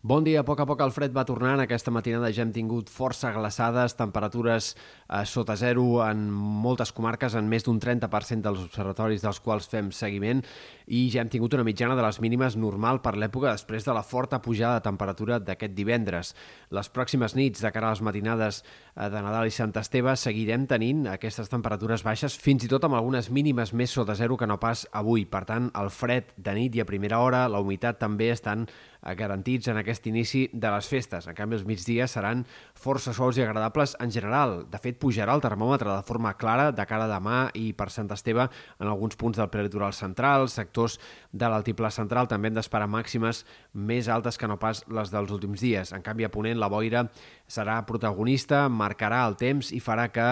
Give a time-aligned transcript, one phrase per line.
[0.00, 1.58] Bon dia, a poc a poc el fred va tornant.
[1.58, 7.48] Aquesta matinada ja hem tingut força glaçades, temperatures eh, sota zero en moltes comarques, en
[7.50, 10.44] més d'un 30% dels observatoris dels quals fem seguiment,
[10.86, 14.04] i ja hem tingut una mitjana de les mínimes normal per l'època després de la
[14.06, 16.30] forta pujada de temperatura d'aquest divendres.
[16.70, 20.68] Les pròximes nits, de cara a les matinades eh, de Nadal i Sant Esteve, seguirem
[20.70, 24.60] tenint aquestes temperatures baixes, fins i tot amb algunes mínimes més sota zero que no
[24.62, 25.26] pas avui.
[25.26, 29.18] Per tant, el fred de nit i a primera hora, la humitat també estan eh,
[29.18, 31.26] garantits en aquest aquest inici de les festes.
[31.26, 32.44] En canvi, els migdies seran
[32.76, 34.66] força suaus i agradables en general.
[34.70, 38.10] De fet, pujarà el termòmetre de forma clara de cara a demà i per Sant
[38.12, 38.48] Esteve
[38.78, 40.98] en alguns punts del prelitoral central, sectors
[41.32, 45.64] de l'altiplà central també hem d'esperar màximes més altes que no pas les dels últims
[45.64, 45.92] dies.
[45.96, 47.06] En canvi, a Ponent la boira
[47.48, 50.28] serà protagonista, marcarà el temps i farà que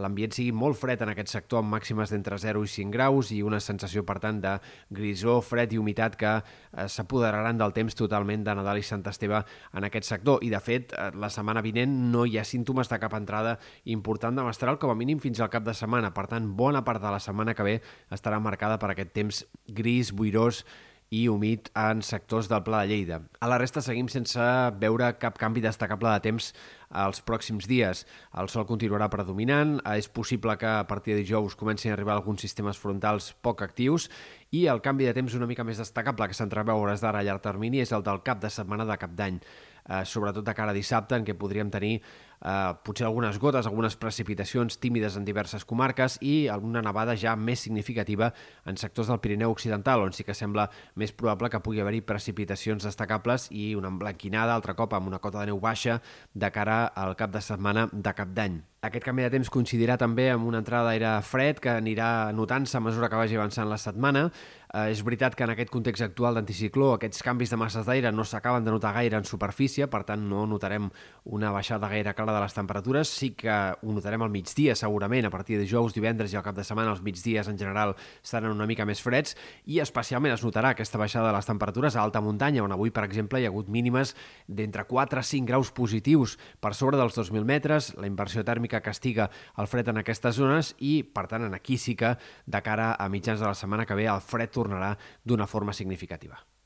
[0.00, 3.40] l'ambient sigui molt fred en aquest sector amb màximes d'entre 0 i 5 graus i
[3.46, 4.54] una sensació, per tant, de
[4.90, 9.42] grisó, fred i humitat que eh, s'apoderaran del temps totalment de Nadal i Sant Esteve
[9.72, 10.42] en aquest sector.
[10.42, 14.34] I, de fet, eh, la setmana vinent no hi ha símptomes de cap entrada important
[14.36, 16.14] de mestral, com a mínim fins al cap de setmana.
[16.14, 17.78] Per tant, bona part de la setmana que ve
[18.14, 20.64] estarà marcada per aquest temps gris, boirós
[21.14, 23.20] i humit en sectors del Pla de Lleida.
[23.38, 24.46] A la resta seguim sense
[24.82, 26.50] veure cap canvi destacable de temps
[27.04, 28.04] els pròxims dies.
[28.38, 32.42] El sol continuarà predominant, és possible que a partir de dijous comencin a arribar alguns
[32.42, 34.08] sistemes frontals poc actius
[34.54, 37.42] i el canvi de temps una mica més destacable que s'entreveu hores d'ara a llarg
[37.42, 39.40] termini és el del cap de setmana de cap d'any
[39.88, 41.98] eh, sobretot de cara a dissabte, en què podríem tenir
[42.40, 47.64] eh, potser algunes gotes, algunes precipitacions tímides en diverses comarques i alguna nevada ja més
[47.66, 48.32] significativa
[48.64, 52.84] en sectors del Pirineu Occidental, on sí que sembla més probable que pugui haver-hi precipitacions
[52.84, 56.00] destacables i una emblanquinada, altre cop amb una cota de neu baixa,
[56.34, 58.62] de cara al cap de setmana de cap d'any.
[58.84, 62.82] Aquest canvi de temps coincidirà també amb una entrada d'aire fred que anirà notant-se a
[62.84, 64.26] mesura que vagi avançant la setmana.
[64.74, 68.26] Eh, és veritat que en aquest context actual d'anticicló aquests canvis de masses d'aire no
[68.28, 70.90] s'acaben de notar gaire en superfície, per tant no notarem
[71.24, 73.08] una baixada gaire clara de les temperatures.
[73.08, 76.56] Sí que ho notarem al migdia segurament, a partir de dijous, divendres i al cap
[76.56, 79.36] de setmana els migdies en general seran una mica més freds
[79.70, 83.04] i especialment es notarà aquesta baixada de les temperatures a alta muntanya, on avui, per
[83.06, 84.14] exemple, hi ha hagut mínimes
[84.48, 87.92] d'entre 4 a 5 graus positius per sobre dels 2.000 metres.
[88.00, 91.96] La inversió tèrmica castiga el fred en aquestes zones i, per tant, en aquí sí
[91.96, 92.16] que,
[92.46, 94.94] de cara a mitjans de la setmana que ve, el fred tornarà
[95.24, 96.42] d'una forma significativa.